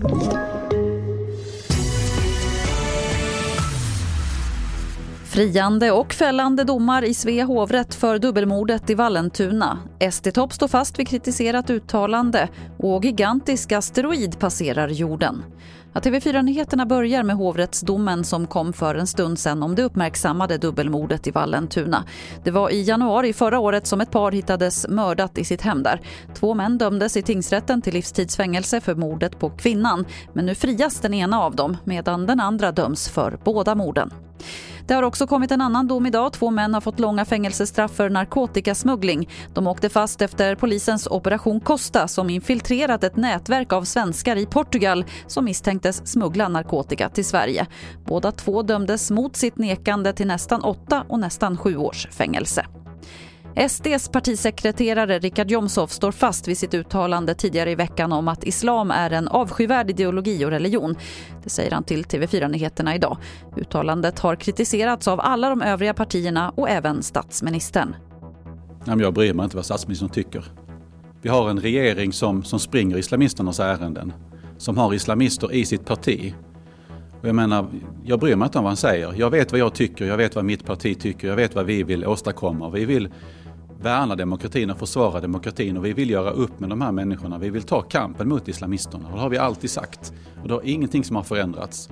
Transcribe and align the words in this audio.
Thank 0.00 0.32
you. 0.32 0.47
Friande 5.38 5.90
och 5.90 6.12
fällande 6.12 6.64
domar 6.64 7.04
i 7.04 7.14
Svea 7.14 7.44
hovrätt 7.44 7.94
för 7.94 8.18
dubbelmordet 8.18 8.90
i 8.90 8.94
Vallentuna. 8.94 9.78
SD-topp 10.10 10.52
står 10.52 10.68
fast 10.68 10.98
vid 10.98 11.08
kritiserat 11.08 11.70
uttalande 11.70 12.48
och 12.78 13.04
gigantisk 13.04 13.72
asteroid 13.72 14.38
passerar 14.38 14.88
jorden. 14.88 15.44
Ja, 15.92 16.00
TV4-nyheterna 16.00 16.86
börjar 16.86 17.22
med 17.22 17.36
hovrättsdomen 17.36 18.24
som 18.24 18.46
kom 18.46 18.72
för 18.72 18.94
en 18.94 19.06
stund 19.06 19.38
sedan 19.38 19.62
om 19.62 19.74
det 19.74 19.82
uppmärksammade 19.82 20.58
dubbelmordet 20.58 21.26
i 21.26 21.30
Vallentuna. 21.30 22.04
Det 22.44 22.50
var 22.50 22.70
i 22.70 22.82
januari 22.82 23.32
förra 23.32 23.58
året 23.58 23.86
som 23.86 24.00
ett 24.00 24.10
par 24.10 24.32
hittades 24.32 24.88
mördat 24.88 25.38
i 25.38 25.44
sitt 25.44 25.62
hem 25.62 25.82
där. 25.82 26.00
Två 26.34 26.54
män 26.54 26.78
dömdes 26.78 27.16
i 27.16 27.22
tingsrätten 27.22 27.82
till 27.82 27.94
livstidsfängelse 27.94 28.80
för 28.80 28.94
mordet 28.94 29.38
på 29.38 29.50
kvinnan 29.50 30.04
men 30.32 30.46
nu 30.46 30.54
frias 30.54 31.00
den 31.00 31.14
ena 31.14 31.40
av 31.40 31.56
dem 31.56 31.76
medan 31.84 32.26
den 32.26 32.40
andra 32.40 32.72
döms 32.72 33.08
för 33.08 33.38
båda 33.44 33.74
morden. 33.74 34.12
Det 34.88 34.94
har 34.94 35.02
också 35.02 35.26
kommit 35.26 35.50
en 35.50 35.60
annan 35.60 35.88
dom 35.88 36.06
idag. 36.06 36.32
Två 36.32 36.50
män 36.50 36.74
har 36.74 36.80
fått 36.80 37.00
långa 37.00 37.24
fängelsestraff 37.24 37.92
för 37.92 38.10
narkotikasmuggling. 38.10 39.28
De 39.54 39.66
åkte 39.66 39.88
fast 39.88 40.22
efter 40.22 40.54
polisens 40.54 41.06
Operation 41.06 41.60
Costa 41.60 42.08
som 42.08 42.30
infiltrerat 42.30 43.04
ett 43.04 43.16
nätverk 43.16 43.72
av 43.72 43.84
svenskar 43.84 44.36
i 44.36 44.46
Portugal 44.46 45.04
som 45.26 45.44
misstänktes 45.44 46.06
smuggla 46.06 46.48
narkotika 46.48 47.08
till 47.08 47.24
Sverige. 47.24 47.66
Båda 48.06 48.32
två 48.32 48.62
dömdes 48.62 49.10
mot 49.10 49.36
sitt 49.36 49.58
nekande 49.58 50.12
till 50.12 50.26
nästan 50.26 50.64
åtta 50.64 51.04
och 51.08 51.20
nästan 51.20 51.56
sju 51.56 51.76
års 51.76 52.08
fängelse. 52.10 52.64
SDs 53.58 54.08
partisekreterare 54.08 55.18
Richard 55.18 55.50
Jomshof 55.50 55.90
står 55.90 56.12
fast 56.12 56.48
vid 56.48 56.58
sitt 56.58 56.74
uttalande 56.74 57.34
tidigare 57.34 57.70
i 57.70 57.74
veckan 57.74 58.12
om 58.12 58.28
att 58.28 58.44
islam 58.44 58.90
är 58.90 59.10
en 59.10 59.28
avskyvärd 59.28 59.90
ideologi 59.90 60.44
och 60.44 60.50
religion. 60.50 60.94
Det 61.44 61.50
säger 61.50 61.70
han 61.70 61.84
till 61.84 62.04
TV4 62.04 62.48
Nyheterna 62.48 62.94
idag. 62.94 63.16
Uttalandet 63.56 64.18
har 64.18 64.36
kritiserats 64.36 65.08
av 65.08 65.20
alla 65.20 65.48
de 65.48 65.62
övriga 65.62 65.94
partierna 65.94 66.50
och 66.50 66.68
även 66.68 67.02
statsministern. 67.02 67.96
Jag 68.84 69.14
bryr 69.14 69.34
mig 69.34 69.44
inte 69.44 69.56
vad 69.56 69.64
statsministern 69.64 70.08
tycker. 70.08 70.44
Vi 71.22 71.28
har 71.28 71.50
en 71.50 71.60
regering 71.60 72.12
som, 72.12 72.44
som 72.44 72.58
springer 72.58 72.96
islamisternas 72.96 73.60
ärenden. 73.60 74.12
Som 74.58 74.78
har 74.78 74.94
islamister 74.94 75.52
i 75.52 75.64
sitt 75.64 75.84
parti. 75.84 76.34
Och 77.20 77.28
jag 77.28 77.34
menar, 77.34 77.66
jag 78.04 78.20
bryr 78.20 78.36
mig 78.36 78.46
inte 78.46 78.58
om 78.58 78.64
vad 78.64 78.70
han 78.70 78.76
säger. 78.76 79.14
Jag 79.16 79.30
vet 79.30 79.52
vad 79.52 79.60
jag 79.60 79.74
tycker, 79.74 80.04
jag 80.04 80.16
vet 80.16 80.34
vad 80.34 80.44
mitt 80.44 80.66
parti 80.66 81.00
tycker, 81.00 81.28
jag 81.28 81.36
vet 81.36 81.54
vad 81.54 81.66
vi 81.66 81.82
vill 81.82 82.06
åstadkomma. 82.06 82.70
Vi 82.70 82.84
vill 82.84 83.08
värna 83.80 84.16
demokratin 84.16 84.70
och 84.70 84.78
försvara 84.78 85.20
demokratin 85.20 85.76
och 85.76 85.84
vi 85.84 85.92
vill 85.92 86.10
göra 86.10 86.30
upp 86.30 86.60
med 86.60 86.70
de 86.70 86.80
här 86.80 86.92
människorna. 86.92 87.38
Vi 87.38 87.50
vill 87.50 87.62
ta 87.62 87.82
kampen 87.82 88.28
mot 88.28 88.48
islamisterna 88.48 89.08
och 89.08 89.14
det 89.14 89.20
har 89.20 89.28
vi 89.28 89.38
alltid 89.38 89.70
sagt. 89.70 90.12
Och 90.42 90.48
det 90.48 90.54
har 90.54 90.62
ingenting 90.64 91.04
som 91.04 91.16
har 91.16 91.22
förändrats. 91.22 91.88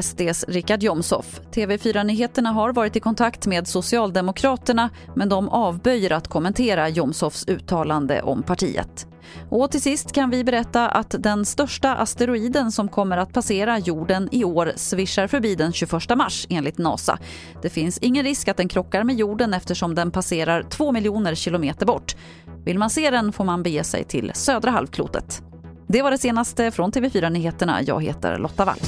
SDs 0.00 0.44
Richard 0.48 0.82
Jomshof. 0.82 1.40
TV4-nyheterna 1.52 2.52
har 2.52 2.72
varit 2.72 2.96
i 2.96 3.00
kontakt 3.00 3.46
med 3.46 3.68
Socialdemokraterna 3.68 4.90
men 5.16 5.28
de 5.28 5.48
avböjer 5.48 6.12
att 6.12 6.28
kommentera 6.28 6.88
Jomshofs 6.88 7.48
uttalande 7.48 8.22
om 8.22 8.42
partiet. 8.42 9.06
Och 9.50 9.70
till 9.70 9.82
sist 9.82 10.12
kan 10.12 10.30
vi 10.30 10.44
berätta 10.44 10.88
att 10.88 11.14
den 11.18 11.44
största 11.44 11.94
asteroiden 11.94 12.72
som 12.72 12.88
kommer 12.88 13.16
att 13.16 13.32
passera 13.32 13.78
jorden 13.78 14.28
i 14.32 14.44
år 14.44 14.72
svischar 14.76 15.26
förbi 15.26 15.54
den 15.54 15.72
21 15.72 15.92
mars 16.16 16.46
enligt 16.50 16.78
NASA. 16.78 17.18
Det 17.62 17.70
finns 17.70 17.98
ingen 17.98 18.24
risk 18.24 18.48
att 18.48 18.56
den 18.56 18.68
krockar 18.68 19.04
med 19.04 19.16
jorden 19.16 19.54
eftersom 19.54 19.94
den 19.94 20.10
passerar 20.10 20.62
2 20.62 20.92
miljoner 20.92 21.34
kilometer 21.34 21.86
bort. 21.86 22.16
Vill 22.64 22.78
man 22.78 22.90
se 22.90 23.10
den 23.10 23.32
får 23.32 23.44
man 23.44 23.62
bege 23.62 23.84
sig 23.84 24.04
till 24.04 24.30
södra 24.34 24.70
halvklotet. 24.70 25.42
Det 25.86 26.02
var 26.02 26.10
det 26.10 26.18
senaste 26.18 26.70
från 26.70 26.92
TV4 26.92 27.30
Nyheterna. 27.30 27.82
Jag 27.82 28.02
heter 28.02 28.38
Lotta 28.38 28.64
Wall. 28.64 28.78